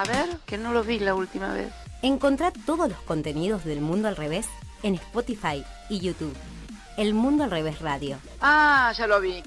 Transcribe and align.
A 0.00 0.04
ver, 0.04 0.38
que 0.46 0.56
no 0.56 0.72
lo 0.72 0.82
vi 0.82 0.98
la 0.98 1.14
última 1.14 1.52
vez. 1.52 1.70
Encontrá 2.00 2.50
todos 2.64 2.88
los 2.88 2.98
contenidos 3.00 3.66
del 3.66 3.82
Mundo 3.82 4.08
al 4.08 4.16
Revés 4.16 4.48
en 4.82 4.94
Spotify 4.94 5.62
y 5.90 6.00
YouTube. 6.00 6.34
El 6.96 7.12
Mundo 7.12 7.44
al 7.44 7.50
Revés 7.50 7.80
Radio. 7.80 8.16
Ah, 8.40 8.94
ya 8.96 9.06
lo 9.06 9.20
vi. 9.20 9.42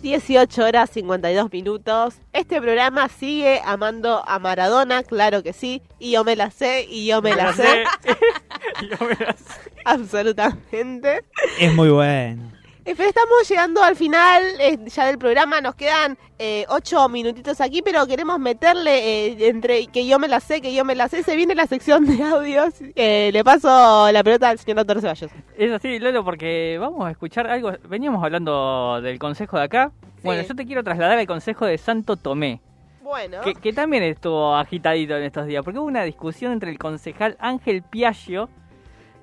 18 0.00 0.64
horas 0.64 0.88
52 0.88 1.52
minutos. 1.52 2.14
Este 2.32 2.58
programa 2.58 3.10
sigue 3.10 3.60
amando 3.66 4.26
a 4.26 4.38
Maradona, 4.38 5.02
claro 5.02 5.42
que 5.42 5.52
sí. 5.52 5.82
Y 5.98 6.12
yo 6.12 6.24
me 6.24 6.36
la 6.36 6.50
sé, 6.50 6.86
y 6.88 7.06
yo 7.06 7.20
me 7.20 7.36
la 7.36 7.52
sé. 7.52 7.84
Yo 8.80 9.06
me 9.06 9.14
la 9.14 9.34
sé. 9.34 9.69
Absolutamente. 9.84 11.24
Es 11.58 11.74
muy 11.74 11.88
bueno. 11.90 12.50
Eh, 12.84 12.94
Pero 12.96 13.08
estamos 13.10 13.48
llegando 13.48 13.82
al 13.82 13.94
final 13.94 14.42
eh, 14.58 14.78
ya 14.86 15.06
del 15.06 15.18
programa. 15.18 15.60
Nos 15.60 15.74
quedan 15.74 16.16
eh, 16.38 16.64
ocho 16.70 17.08
minutitos 17.10 17.60
aquí, 17.60 17.82
pero 17.82 18.06
queremos 18.06 18.38
meterle 18.38 19.26
eh, 19.26 19.48
entre 19.48 19.86
que 19.88 20.06
yo 20.06 20.18
me 20.18 20.28
la 20.28 20.40
sé, 20.40 20.62
que 20.62 20.72
yo 20.74 20.84
me 20.84 20.94
la 20.94 21.08
sé. 21.08 21.22
Se 21.22 21.36
viene 21.36 21.54
la 21.54 21.66
sección 21.66 22.06
de 22.06 22.22
audios. 22.22 22.74
Eh, 22.96 23.30
le 23.32 23.44
paso 23.44 24.10
la 24.10 24.24
pelota 24.24 24.48
al 24.48 24.58
señor 24.58 24.78
doctor 24.78 25.00
Ceballos. 25.02 25.30
Es 25.58 25.72
así, 25.72 25.98
Lolo, 25.98 26.24
porque 26.24 26.78
vamos 26.80 27.06
a 27.06 27.10
escuchar 27.10 27.46
algo. 27.48 27.70
Veníamos 27.88 28.24
hablando 28.24 29.00
del 29.02 29.18
consejo 29.18 29.58
de 29.58 29.64
acá. 29.64 29.92
Bueno, 30.22 30.42
yo 30.42 30.54
te 30.54 30.66
quiero 30.66 30.82
trasladar 30.82 31.18
al 31.18 31.26
consejo 31.26 31.64
de 31.66 31.78
Santo 31.78 32.16
Tomé, 32.16 32.60
Bueno, 33.02 33.40
que, 33.40 33.54
que 33.54 33.72
también 33.72 34.02
estuvo 34.02 34.54
agitadito 34.54 35.16
en 35.16 35.22
estos 35.22 35.46
días, 35.46 35.64
porque 35.64 35.78
hubo 35.78 35.86
una 35.86 36.02
discusión 36.04 36.52
entre 36.52 36.70
el 36.70 36.78
concejal 36.78 37.36
Ángel 37.40 37.82
Piaggio 37.82 38.50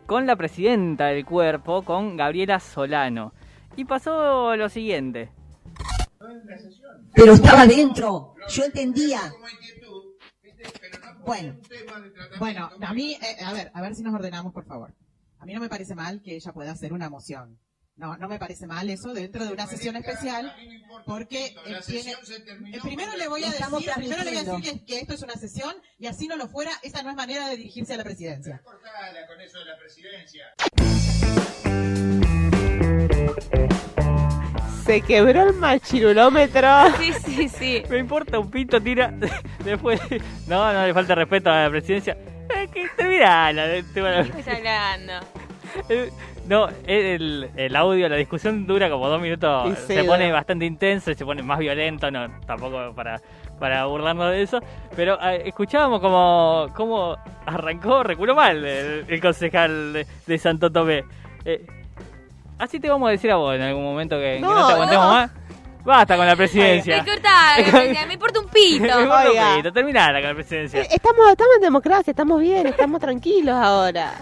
con 0.07 0.25
la 0.25 0.35
presidenta 0.35 1.07
del 1.07 1.25
cuerpo, 1.25 1.83
con 1.83 2.15
Gabriela 2.17 2.59
Solano. 2.59 3.33
Y 3.75 3.85
pasó 3.85 4.55
lo 4.55 4.69
siguiente. 4.69 5.29
Pero 7.13 7.33
estaba 7.33 7.61
adentro, 7.61 8.33
yo 8.49 8.63
entendía. 8.63 9.19
Bueno, 11.25 11.57
Bueno, 12.39 12.69
a 12.81 12.93
mí, 12.93 13.13
eh, 13.13 13.43
a 13.43 13.51
ver, 13.51 13.69
a 13.73 13.81
ver 13.81 13.95
si 13.95 14.01
nos 14.01 14.15
ordenamos, 14.15 14.53
por 14.53 14.65
favor. 14.65 14.93
A 15.39 15.45
mí 15.45 15.53
no 15.53 15.59
me 15.59 15.69
parece 15.69 15.93
mal 15.93 16.21
que 16.21 16.35
ella 16.35 16.53
pueda 16.53 16.71
hacer 16.71 16.93
una 16.93 17.09
moción. 17.09 17.59
No, 17.97 18.15
no 18.17 18.27
me 18.27 18.37
parece 18.37 18.67
mal 18.67 18.87
eso 18.89 19.11
dentro 19.11 19.43
de 19.43 19.51
una 19.53 19.65
sesión 19.65 19.95
especial, 19.95 20.55
porque 21.07 21.47
eh, 21.65 21.79
tiene... 21.85 22.11
Eh, 22.11 22.79
primero 22.83 23.15
le 23.17 23.27
voy 23.27 23.41
a 23.41 23.47
decir, 23.47 23.61
Estamos 23.63 23.83
primero 23.83 24.23
le 24.23 24.29
voy 24.29 24.37
a 24.37 24.39
decir 24.39 24.43
transmitiendo. 24.45 24.85
que, 24.85 24.93
que 24.93 24.99
esto 24.99 25.13
es 25.15 25.23
una 25.23 25.33
sesión 25.33 25.75
y 25.97 26.05
así 26.05 26.27
no 26.27 26.35
lo 26.35 26.47
fuera, 26.47 26.71
esa 26.83 27.01
no 27.01 27.09
es 27.09 27.15
manera 27.15 27.49
de 27.49 27.57
dirigirse 27.57 27.95
a 27.95 27.97
la 27.97 28.03
presidencia. 28.03 28.61
se 34.85 35.01
quebró 35.01 35.49
el 35.49 35.53
machirulómetro. 35.55 36.69
Sí, 36.97 37.13
sí, 37.25 37.49
sí. 37.49 37.83
Me 37.89 37.97
importa 37.97 38.39
un 38.39 38.49
pito, 38.49 38.81
tira. 38.81 39.11
Después. 39.65 39.99
No, 40.47 40.71
no 40.71 40.85
le 40.85 40.93
falta 40.93 41.13
respeto 41.15 41.49
a 41.49 41.63
la 41.63 41.69
presidencia. 41.69 42.17
Eh, 42.55 42.67
que 42.73 42.87
terminala. 42.95 43.65
¿Qué 43.93 44.39
estás 44.39 44.55
hablando? 44.55 45.13
No, 46.47 46.67
el, 46.85 47.49
el 47.55 47.75
audio, 47.75 48.07
la 48.07 48.15
discusión 48.15 48.65
dura 48.65 48.89
como 48.89 49.09
dos 49.09 49.21
minutos. 49.21 49.77
Se 49.79 50.03
pone 50.05 50.31
bastante 50.31 50.65
intenso 50.65 51.11
y 51.11 51.15
se 51.15 51.25
pone 51.25 51.43
más 51.43 51.59
violento. 51.59 52.09
No, 52.09 52.27
tampoco 52.45 52.93
para, 52.95 53.19
para 53.59 53.85
burlarnos 53.85 54.31
de 54.31 54.41
eso. 54.43 54.59
Pero 54.95 55.19
eh, 55.21 55.43
escuchábamos 55.45 55.99
como, 55.99 56.67
como 56.73 57.17
arrancó, 57.45 58.01
reculó 58.03 58.33
mal 58.33 58.63
el, 58.63 59.05
el 59.07 59.21
concejal 59.21 59.91
de, 59.93 60.07
de 60.25 60.37
Santo 60.37 60.71
Tomé. 60.71 61.03
Eh, 61.43 61.65
así 62.57 62.79
te 62.79 62.89
vamos 62.89 63.09
a 63.09 63.11
decir 63.11 63.29
a 63.31 63.35
vos 63.35 63.53
en 63.53 63.61
algún 63.61 63.83
momento 63.83 64.17
que, 64.17 64.35
que 64.35 64.39
no, 64.39 64.67
te 64.67 64.73
aguantemos 64.73 65.05
no. 65.05 65.11
más. 65.11 65.31
Basta 65.83 66.17
con 66.17 66.27
la 66.27 66.35
presidencia. 66.35 67.01
Me 67.01 67.09
corta, 67.09 68.05
me 68.07 68.13
importa 68.13 68.39
un 68.41 68.47
pito. 68.49 68.83
Me 68.97 69.03
importa 69.03 69.21
un 69.21 69.27
Oiga. 69.29 69.55
pito, 69.57 69.71
terminala 69.71 70.19
con 70.19 70.29
la 70.29 70.35
presidencia. 70.35 70.81
Eh, 70.81 70.87
Estamos, 70.91 71.29
estamos 71.29 71.55
en 71.55 71.61
democracia, 71.61 72.11
estamos 72.11 72.41
bien, 72.41 72.67
estamos 72.67 72.99
tranquilos 73.01 73.55
ahora. 73.55 74.13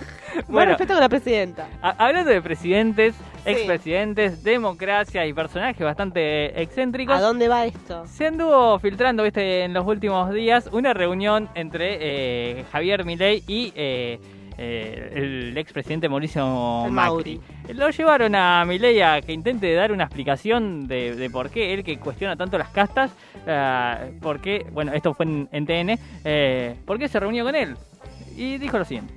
Bueno, 0.48 0.72
respeto 0.72 0.94
con 0.94 1.02
la 1.02 1.10
presidenta. 1.10 1.68
Ha- 1.82 1.96
Hablando 2.06 2.32
de 2.32 2.42
presidentes, 2.42 3.16
expresidentes, 3.46 4.44
democracia 4.44 5.26
y 5.26 5.34
personajes 5.34 5.84
bastante 5.84 6.62
excéntricos. 6.62 7.16
¿A 7.16 7.22
dónde 7.22 7.48
va 7.48 7.66
esto? 7.66 8.06
Se 8.08 8.28
anduvo 8.28 8.78
filtrando, 8.80 9.24
viste, 9.24 9.64
en 9.64 9.74
los 9.74 9.86
últimos 9.86 10.32
días 10.34 10.70
una 10.72 10.94
reunión 10.94 11.50
entre 11.56 11.98
eh, 12.60 12.66
Javier 12.72 13.06
Milei 13.06 13.44
y 13.48 13.72
eh, 13.76 14.20
eh, 14.58 15.12
el 15.16 15.58
expresidente 15.58 16.08
Mauricio 16.10 16.88
Macri. 16.90 17.40
Lo 17.74 17.90
llevaron 17.90 18.36
a 18.36 18.64
Milei 18.66 19.02
a 19.02 19.22
que 19.22 19.34
intente 19.34 19.74
dar 19.74 19.92
una 19.92 20.06
explicación 20.06 20.88
de, 20.88 21.16
de 21.16 21.30
por 21.30 21.50
qué 21.50 21.74
él 21.74 21.84
que 21.84 21.98
cuestiona 22.00 22.36
tanto 22.36 22.58
las 22.58 22.70
castas, 22.70 23.12
eh, 23.46 24.14
por 24.22 24.40
qué, 24.40 24.66
bueno, 24.72 24.94
esto 24.94 25.14
fue 25.14 25.26
en, 25.26 25.50
en 25.52 25.66
TN, 25.66 26.00
eh, 26.24 26.76
por 26.86 26.98
qué 27.00 27.08
se 27.08 27.20
reunió 27.20 27.44
con 27.44 27.56
él. 27.56 27.76
Y 28.38 28.58
dijo 28.58 28.78
lo 28.78 28.86
siguiente. 28.86 29.14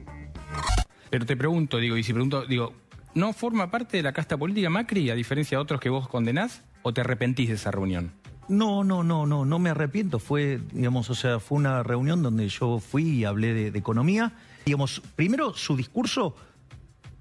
Pero 1.11 1.27
te 1.27 1.37
pregunto, 1.37 1.79
digo, 1.79 1.97
y 1.97 2.03
si 2.03 2.13
pregunto, 2.13 2.45
digo, 2.47 2.73
¿no 3.15 3.33
forma 3.33 3.71
parte 3.71 3.97
de 3.97 4.03
la 4.03 4.13
casta 4.13 4.37
política 4.37 4.71
Macri, 4.71 5.11
a 5.11 5.15
diferencia 5.15 5.59
de 5.59 5.63
otros 5.63 5.81
que 5.81 5.89
vos 5.89 6.09
condenás? 6.09 6.63
¿O 6.83 6.93
te 6.93 7.01
arrepentís 7.01 7.49
de 7.49 7.55
esa 7.55 7.71
reunión? 7.71 8.13
No, 8.49 8.83
no, 8.83 9.03
no, 9.03 9.27
no, 9.27 9.45
no 9.45 9.59
me 9.59 9.71
arrepiento. 9.71 10.19
Fue, 10.19 10.61
digamos, 10.73 11.11
o 11.11 11.15
sea, 11.15 11.39
fue 11.39 11.59
una 11.59 11.83
reunión 11.83 12.23
donde 12.23 12.49
yo 12.49 12.79
fui 12.79 13.05
y 13.05 13.25
hablé 13.25 13.53
de, 13.53 13.71
de 13.71 13.79
economía. 13.79 14.33
Digamos, 14.65 15.03
primero 15.17 15.55
su 15.55 15.77
discurso, 15.77 16.35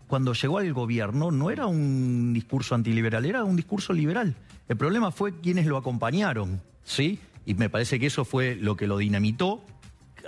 cuando 0.08 0.34
llegó 0.34 0.60
al 0.60 0.72
gobierno, 0.74 1.32
no 1.32 1.52
era 1.52 1.68
un 1.68 2.34
discurso 2.34 2.76
antiliberal, 2.76 3.26
era 3.26 3.44
un 3.44 3.58
discurso 3.58 3.92
liberal. 3.94 4.36
El 4.70 4.78
problema 4.78 5.12
fue 5.12 5.40
quienes 5.40 5.66
lo 5.66 5.78
acompañaron, 5.78 6.62
¿sí? 6.84 7.20
Y 7.46 7.54
me 7.56 7.70
parece 7.70 8.00
que 8.00 8.08
eso 8.08 8.26
fue 8.26 8.56
lo 8.56 8.76
que 8.76 8.88
lo 8.88 8.98
dinamitó. 8.98 9.64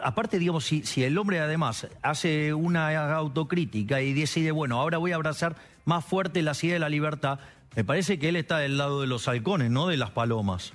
Aparte, 0.04 0.40
digamos, 0.40 0.66
si, 0.66 0.84
si 0.84 1.04
el 1.04 1.18
hombre 1.18 1.40
además 1.40 1.88
hace 2.02 2.54
una 2.54 3.14
autocrítica 3.16 4.02
y 4.02 4.14
decide, 4.14 4.52
bueno, 4.52 4.80
ahora 4.80 4.98
voy 4.98 5.12
a 5.12 5.16
abrazar 5.16 5.56
más 5.86 6.06
fuerte 6.06 6.42
la 6.42 6.54
idea 6.62 6.74
de 6.74 6.80
la 6.80 6.90
libertad, 6.90 7.40
me 7.76 7.84
parece 7.84 8.20
que 8.20 8.30
él 8.30 8.36
está 8.36 8.58
del 8.58 8.78
lado 8.78 9.02
de 9.02 9.08
los 9.08 9.28
halcones, 9.28 9.70
no 9.72 9.88
de 9.88 9.98
las 9.98 10.12
palomas. 10.12 10.74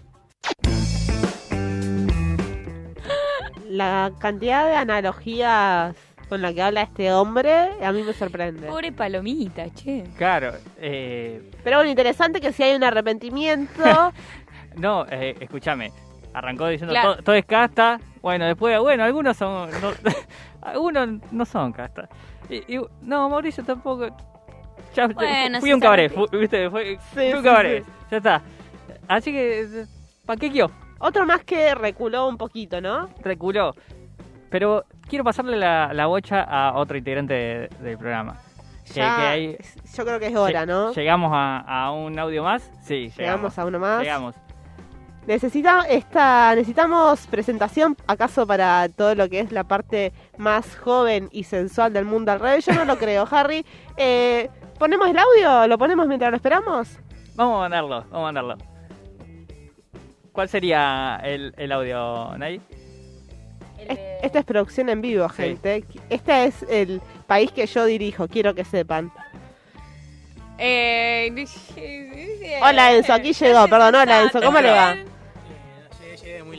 La 3.68 4.12
cantidad 4.20 4.66
de 4.66 4.76
analogías 4.76 5.96
con 6.28 6.40
la 6.40 6.54
que 6.54 6.62
habla 6.62 6.82
este 6.82 7.12
hombre 7.12 7.70
a 7.82 7.92
mí 7.92 8.02
me 8.02 8.12
sorprende. 8.12 8.68
Pobre 8.68 8.92
palomita, 8.92 9.72
che. 9.74 10.04
Claro, 10.16 10.52
eh, 10.78 11.50
Pero 11.62 11.78
bueno, 11.78 11.90
interesante 11.90 12.40
que 12.40 12.52
si 12.52 12.62
hay 12.62 12.74
un 12.76 12.84
arrepentimiento, 12.84 13.82
No, 14.76 15.06
eh, 15.08 15.36
escúchame. 15.40 15.92
Arrancó 16.34 16.66
diciendo 16.68 16.92
Claro. 16.92 17.14
todo, 17.14 17.22
todo 17.22 17.34
es 17.36 17.46
casta. 17.46 17.98
Bueno, 18.20 18.44
después, 18.46 18.78
bueno, 18.80 19.04
algunos 19.04 19.36
son. 19.36 19.70
No, 19.80 19.92
algunos 20.62 21.08
no 21.32 21.44
son 21.44 21.72
casta. 21.72 22.08
Y, 22.50 22.56
y- 22.76 22.80
no, 23.02 23.28
Mauricio 23.30 23.64
tampoco. 23.64 24.08
Ya, 24.94 25.06
Bueno, 25.08 25.60
fui 25.60 25.72
un 25.72 25.80
cabaret, 25.80 26.06
arrepiente. 26.10 26.30
fu- 26.30 26.38
¿viste? 26.40 26.70
Fue, 26.70 26.98
fui 27.12 27.32
un 27.32 27.38
sí, 27.38 27.44
cabaret. 27.44 27.84
Ya 28.10 28.16
está. 28.18 28.42
Así 29.08 29.32
que. 29.32 29.84
¿Para 30.26 30.38
qué 30.40 30.50
quiero? 30.50 30.70
otro 31.00 31.26
más 31.26 31.44
que 31.44 31.74
reculó 31.74 32.28
un 32.28 32.36
poquito, 32.38 32.80
¿no? 32.80 33.08
Reculó. 33.22 33.74
Pero 34.50 34.84
quiero 35.08 35.22
pasarle 35.24 35.56
la, 35.56 35.92
la 35.92 36.06
bocha 36.06 36.42
a 36.42 36.74
otro 36.76 36.96
integrante 36.96 37.34
de- 37.34 37.68
del 37.80 37.98
programa. 37.98 38.36
Que- 38.86 38.94
Ya, 38.94 39.16
que 39.16 39.22
ahí- 39.22 39.56
yo 39.96 40.04
creo 40.04 40.18
que 40.20 40.26
es 40.28 40.36
hora, 40.36 40.64
¿no? 40.66 40.92
¿Llegamos 40.92 41.30
a, 41.34 41.58
a 41.60 41.90
un 41.92 42.18
audio 42.18 42.42
más? 42.42 42.62
Sí, 42.82 43.10
llegamos. 43.10 43.16
Llegamos 43.18 43.58
a 43.58 43.64
uno 43.66 43.78
más. 43.78 44.00
Llegamos. 44.02 44.34
Necesita 45.26 45.86
esta, 45.88 46.54
necesitamos 46.54 47.26
presentación, 47.28 47.96
acaso 48.06 48.46
para 48.46 48.88
todo 48.90 49.14
lo 49.14 49.28
que 49.30 49.40
es 49.40 49.52
la 49.52 49.64
parte 49.64 50.12
más 50.36 50.76
joven 50.76 51.28
y 51.32 51.44
sensual 51.44 51.92
del 51.94 52.04
mundo 52.04 52.30
al 52.32 52.40
revés. 52.40 52.66
Yo 52.66 52.74
no 52.74 52.84
lo 52.84 52.98
creo, 52.98 53.26
Harry. 53.30 53.64
Eh, 53.96 54.50
¿Ponemos 54.78 55.08
el 55.08 55.16
audio? 55.18 55.66
¿Lo 55.66 55.78
ponemos 55.78 56.06
mientras 56.08 56.30
lo 56.30 56.36
esperamos? 56.36 56.88
Vamos 57.36 57.56
a 57.56 57.60
mandarlo, 57.60 58.00
vamos 58.10 58.14
a 58.14 58.20
mandarlo. 58.20 58.56
¿Cuál 60.32 60.48
sería 60.48 61.20
el, 61.24 61.54
el 61.56 61.72
audio, 61.72 62.36
Nay? 62.36 62.60
Es- 63.78 63.98
Esta 64.22 64.40
es 64.40 64.44
producción 64.44 64.88
en 64.90 65.00
vivo, 65.00 65.28
gente. 65.30 65.84
Este 66.10 66.44
es 66.44 66.62
el 66.68 67.00
país 67.26 67.50
que 67.50 67.66
yo 67.66 67.86
dirijo, 67.86 68.28
quiero 68.28 68.54
que 68.54 68.64
sepan. 68.64 69.10
Eh, 70.58 71.32
Hola 72.62 72.92
Enzo, 72.92 73.12
aquí 73.12 73.32
llegó, 73.32 73.66
perdón, 73.68 73.94
hola 73.96 74.22
Enzo, 74.22 74.40
¿cómo 74.42 74.60
le 74.60 74.70
va? 74.70 74.94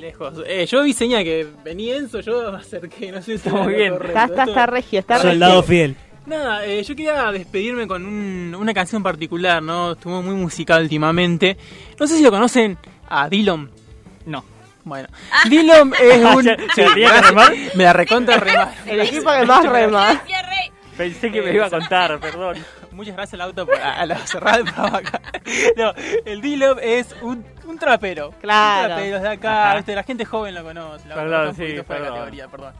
Lejos. 0.05 0.33
Eh, 0.45 0.65
yo 0.67 0.83
vi 0.83 0.93
señal 0.93 1.23
que 1.23 1.47
venía 1.63 1.97
Enzo, 1.97 2.19
yo 2.19 2.51
me 2.51 2.57
acerqué, 2.59 3.11
no 3.11 3.17
sé 3.19 3.25
si 3.25 3.33
Está 3.33 3.51
muy 3.51 3.73
bien. 3.73 3.93
Está, 3.93 4.25
está, 4.25 4.43
está 4.43 4.65
regio, 4.67 4.99
está 4.99 5.19
Soldado 5.19 5.61
regio. 5.61 5.67
fiel. 5.67 5.95
Nada, 6.27 6.63
eh, 6.65 6.83
yo 6.83 6.95
quería 6.95 7.31
despedirme 7.31 7.87
con 7.87 8.05
un- 8.05 8.55
una 8.55 8.73
canción 8.73 9.01
particular, 9.01 9.61
¿no? 9.63 9.93
Estuvo 9.93 10.21
muy 10.21 10.35
musical 10.35 10.83
últimamente. 10.83 11.57
No 11.99 12.05
sé 12.07 12.17
si 12.17 12.23
lo 12.23 12.29
conocen 12.31 12.77
a 13.09 13.27
Dillon. 13.29 13.69
No. 14.27 14.43
Bueno, 14.83 15.07
Dillon 15.49 15.93
es 15.99 16.23
un... 16.23 16.43
¿Se- 16.43 16.57
se 16.75 16.81
la 16.83 16.93
tenía 16.93 17.13
que 17.13 17.21
remar? 17.21 17.53
Me 17.73 17.83
la 17.85 17.93
recontra 17.93 18.37
remar. 18.37 18.73
El 18.85 19.01
equipo 19.01 19.31
que 19.31 19.45
más 19.45 19.65
rema. 19.71 20.21
Pensé 20.95 21.31
que 21.31 21.41
me 21.41 21.51
iba 21.53 21.65
a 21.65 21.69
contar, 21.71 22.19
perdón. 22.19 22.57
Muchas 22.95 23.15
gracias, 23.15 23.37
Lauta, 23.37 23.65
por 23.65 23.75
a, 23.75 23.99
a 23.99 24.05
la 24.05 24.17
cerrada 24.25 24.57
del 24.57 24.65
programa 24.65 24.97
acá. 24.97 25.21
No, 25.77 25.93
el 26.25 26.41
D-Love 26.41 26.79
es 26.81 27.15
un, 27.21 27.45
un 27.65 27.77
trapero. 27.77 28.31
Claro. 28.41 28.83
Un 28.83 28.89
trapero 28.95 29.19
de 29.19 29.29
acá, 29.29 29.83
la 29.85 30.03
gente 30.03 30.25
joven 30.25 30.55
lo 30.55 30.63
conoce. 30.63 31.07
La 31.07 31.15
Perdón, 31.15 31.55
sí, 31.55 31.63
de 31.65 31.83
perdón. 31.83 32.07
categoría, 32.09 32.47
perdón. 32.47 32.73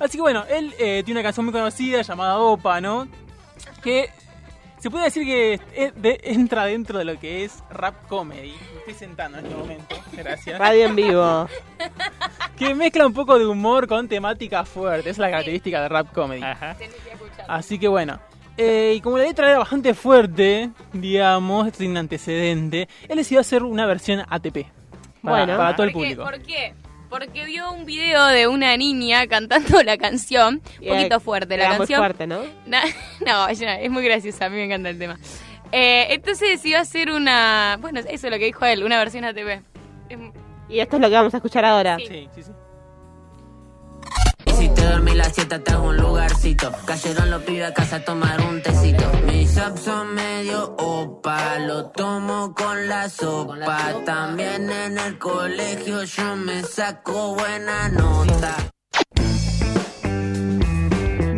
Así 0.00 0.16
que 0.18 0.22
bueno, 0.22 0.44
él 0.48 0.74
eh, 0.78 1.02
tiene 1.04 1.20
una 1.20 1.26
canción 1.26 1.44
muy 1.44 1.52
conocida 1.52 2.02
llamada 2.02 2.38
Opa, 2.38 2.80
¿no? 2.80 3.06
Que 3.82 4.08
se 4.78 4.90
puede 4.90 5.04
decir 5.04 5.24
que 5.24 5.60
es 5.74 5.94
de- 6.00 6.20
entra 6.24 6.64
dentro 6.66 6.98
de 6.98 7.04
lo 7.04 7.18
que 7.18 7.44
es 7.44 7.62
rap 7.70 7.94
comedy. 8.08 8.54
Me 8.72 8.78
estoy 8.78 8.94
sentando 8.94 9.38
en 9.38 9.44
este 9.46 9.56
momento, 9.56 9.96
gracias. 10.12 10.58
Radio 10.58 10.86
en 10.86 10.96
vivo. 10.96 11.48
Que 12.56 12.74
mezcla 12.74 13.06
un 13.06 13.12
poco 13.12 13.38
de 13.38 13.44
humor 13.44 13.86
con 13.86 14.08
temática 14.08 14.64
fuerte. 14.64 15.10
Es 15.10 15.18
la 15.18 15.28
característica 15.28 15.82
de 15.82 15.88
rap 15.90 16.10
comedy. 16.14 16.42
Ajá. 16.42 16.74
Así 17.48 17.78
que 17.78 17.86
bueno. 17.86 18.18
Eh, 18.58 18.94
y 18.96 19.00
como 19.00 19.18
la 19.18 19.24
letra 19.24 19.48
era 19.50 19.58
bastante 19.58 19.94
fuerte, 19.94 20.70
digamos, 20.92 21.66
esto 21.66 21.78
tiene 21.78 21.92
un 21.92 21.98
antecedente, 21.98 22.88
él 23.08 23.16
decidió 23.16 23.40
hacer 23.40 23.62
una 23.62 23.86
versión 23.86 24.22
ATP. 24.28 24.66
Para, 25.22 25.44
Bueno. 25.44 25.56
para 25.56 25.74
todo 25.76 25.86
el 25.86 25.92
público. 25.92 26.22
¿Por 26.24 26.40
qué? 26.42 26.74
Porque 27.10 27.44
vio 27.44 27.70
un 27.72 27.84
video 27.86 28.26
de 28.26 28.46
una 28.48 28.76
niña 28.76 29.26
cantando 29.28 29.82
la 29.82 29.96
canción, 29.96 30.60
un 30.82 30.88
poquito 30.88 31.20
fuerte 31.20 31.56
la 31.56 31.64
era 31.64 31.70
muy 31.72 31.78
canción. 31.78 31.98
fuerte, 32.00 32.26
¿no? 32.26 32.40
Na- 32.66 32.82
no, 33.26 33.50
ya, 33.52 33.74
es 33.80 33.90
muy 33.90 34.04
graciosa, 34.04 34.46
a 34.46 34.48
mí 34.50 34.56
me 34.56 34.64
encanta 34.64 34.90
el 34.90 34.98
tema. 34.98 35.18
Eh, 35.72 36.06
entonces 36.10 36.48
decidió 36.48 36.78
hacer 36.78 37.10
una, 37.10 37.76
bueno, 37.80 38.00
eso 38.00 38.26
es 38.26 38.32
lo 38.32 38.38
que 38.38 38.44
dijo 38.46 38.64
él, 38.64 38.84
una 38.84 38.98
versión 38.98 39.24
ATP. 39.24 39.62
Es- 40.08 40.18
Y 40.68 40.78
esto 40.80 40.96
es 40.96 41.02
lo 41.02 41.08
que 41.08 41.14
vamos 41.14 41.34
a 41.34 41.36
escuchar 41.38 41.64
ahora. 41.64 41.96
Sí. 41.98 42.06
Sí, 42.06 42.28
sí, 42.34 42.42
sí. 42.44 42.50
Te 44.86 44.92
dormí 44.92 45.14
la 45.16 45.24
siesta 45.24 45.58
te 45.58 45.74
un 45.74 45.96
lugarcito. 45.96 46.70
Cayeron 46.86 47.28
los 47.28 47.42
pibes 47.42 47.70
a 47.70 47.74
casa 47.74 47.96
a 47.96 48.04
tomar 48.04 48.40
un 48.40 48.62
tecito. 48.62 49.10
Mis 49.26 49.58
apps 49.58 49.80
son 49.80 50.14
medio 50.14 50.76
opa 50.78 51.58
Lo 51.58 51.86
tomo 51.86 52.54
con 52.54 52.86
la 52.86 53.08
sopa. 53.08 54.04
También 54.04 54.70
en 54.70 54.96
el 54.96 55.18
colegio 55.18 56.04
yo 56.04 56.36
me 56.36 56.62
saco 56.62 57.34
buena 57.34 57.88
nota 57.88 58.75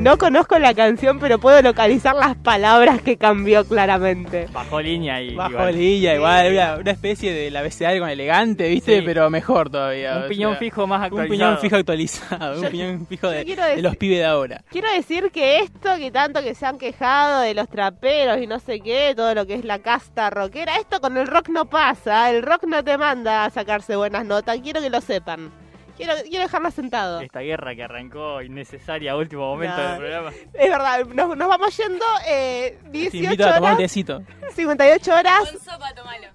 No 0.09 0.17
conozco 0.17 0.59
la 0.59 0.73
canción, 0.73 1.19
pero 1.19 1.39
puedo 1.39 1.61
localizar 1.61 2.17
las 2.17 2.35
palabras 2.35 3.03
que 3.03 3.19
cambió 3.19 3.67
claramente. 3.67 4.47
Bajó 4.51 4.81
línea 4.81 5.21
y. 5.21 5.35
Bajo 5.35 5.51
igual. 5.51 5.77
lilla, 5.77 6.15
igual, 6.15 6.53
una, 6.55 6.77
una 6.77 6.91
especie 6.93 7.31
de 7.35 7.51
la 7.51 7.61
abecedario 7.61 8.01
con 8.01 8.09
elegante, 8.09 8.71
¿viste? 8.71 9.01
Sí. 9.01 9.03
Pero 9.05 9.29
mejor 9.29 9.69
todavía. 9.69 10.17
Un 10.23 10.29
piñón 10.29 10.53
sea, 10.53 10.61
fijo 10.61 10.87
más 10.87 11.01
Un 11.01 11.05
actualizado. 11.21 11.29
piñón 11.29 11.59
fijo 11.59 11.77
actualizado, 11.77 12.61
un 12.63 12.69
piñón 12.71 13.07
fijo 13.11 13.29
de, 13.29 13.45
de 13.45 13.83
los 13.83 13.97
pibes 13.99 14.17
de 14.21 14.25
ahora. 14.25 14.65
Quiero 14.71 14.91
decir 14.91 15.31
que 15.31 15.59
esto 15.59 15.91
que 15.99 16.11
tanto 16.11 16.41
que 16.43 16.55
se 16.55 16.65
han 16.65 16.79
quejado 16.79 17.43
de 17.43 17.53
los 17.53 17.69
traperos 17.69 18.39
y 18.41 18.47
no 18.47 18.61
sé 18.61 18.81
qué, 18.81 19.13
todo 19.15 19.35
lo 19.35 19.45
que 19.45 19.57
es 19.57 19.65
la 19.67 19.81
casta 19.81 20.31
rockera, 20.31 20.77
esto 20.79 21.03
con 21.03 21.19
el 21.19 21.27
rock 21.27 21.51
no 21.51 21.67
pasa, 21.67 22.31
el 22.31 22.43
rock 22.43 22.65
no 22.67 22.83
te 22.83 22.97
manda 22.97 23.45
a 23.45 23.51
sacarse 23.51 23.95
buenas 23.95 24.25
notas, 24.25 24.59
quiero 24.63 24.81
que 24.81 24.89
lo 24.89 25.03
sepan. 25.03 25.51
Quiero, 25.99 26.15
quiero 26.23 26.43
dejarlo 26.45 26.71
sentado. 26.71 27.21
Esta 27.21 27.41
guerra 27.41 27.75
que 27.75 27.83
arrancó 27.83 28.41
innecesaria 28.41 29.13
a 29.13 29.17
último 29.17 29.43
momento 29.47 29.77
No. 29.77 29.89
del 29.91 29.99
programa. 29.99 30.31
Es 30.55 30.71
verdad, 30.71 31.05
nos, 31.07 31.37
nos 31.37 31.49
vamos 31.49 31.77
yendo 31.77 32.05
eh, 32.27 32.79
Te 32.85 32.91
18 32.91 33.17
invito 33.25 33.45
a 33.45 33.47
tomar 33.57 33.61
un 33.61 33.67
horas, 33.67 33.79
tecito. 33.79 34.23
58 34.55 35.15
horas. 35.15 35.51
Con 35.51 35.61
sopa. 35.61 35.89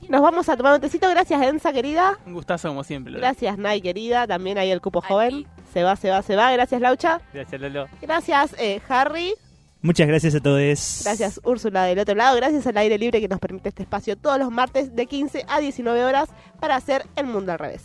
Nos 0.10 0.21
vamos 0.21 0.48
a 0.50 0.57
tomar 0.57 0.75
un 0.75 0.81
tecito. 0.81 1.10
Gracias, 1.10 1.42
Enza, 1.42 1.74
querida. 1.74 2.19
Un 2.25 2.33
gustazo 2.33 2.68
como 2.68 2.83
siempre. 2.83 3.13
Gracias, 3.13 3.57
Nay, 3.57 3.81
querida. 3.81 4.27
También 4.27 4.57
hay 4.57 4.69
el 4.69 4.81
cupo 4.81 5.01
joven. 5.01 5.48
Se 5.74 5.81
va, 5.81 5.95
se 5.95 6.09
va, 6.09 6.21
se 6.21 6.36
va. 6.36 6.51
Gracias, 6.51 6.80
Laucha. 6.81 7.21
Gracias, 7.33 7.59
Lolo. 7.59 7.88
Gracias, 8.01 8.56
eh, 8.59 8.80
Harry. 8.89 9.33
Muchas 9.81 10.07
gracias 10.07 10.36
a 10.36 10.39
todos. 10.39 11.01
Gracias, 11.04 11.42
Úrsula, 11.44 11.83
del 11.86 12.00
otro 12.00 12.16
lado. 12.16 12.36
Gracias 12.38 12.66
al 12.68 12.77
aire 12.77 12.98
libre 12.98 13.19
que 13.19 13.27
nos 13.27 13.39
permite 13.39 13.69
este 13.69 13.83
espacio 13.83 14.16
todos 14.16 14.38
los 14.39 14.50
martes 14.51 14.95
de 14.95 15.06
15 15.07 15.45
a 15.48 15.59
19 15.59 16.06
horas 16.06 16.30
para 16.59 16.75
hacer 16.75 17.06
el 17.16 17.25
mundo 17.25 17.51
al 17.51 17.59
revés. 17.59 17.83